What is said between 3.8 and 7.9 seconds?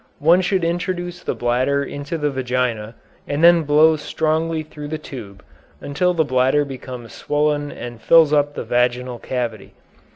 strongly through the tube, until the bladder becomes swollen